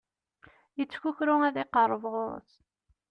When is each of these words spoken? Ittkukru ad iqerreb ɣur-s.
Ittkukru 0.81 1.35
ad 1.47 1.55
iqerreb 1.63 2.03
ɣur-s. 2.13 2.51